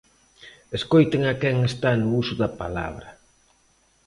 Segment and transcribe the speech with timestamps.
[0.77, 3.09] Escoiten a quen está no uso da palabra.